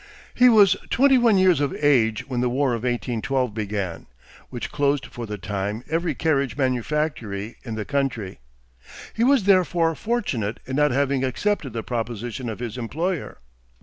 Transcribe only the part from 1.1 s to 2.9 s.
one years of age when the war of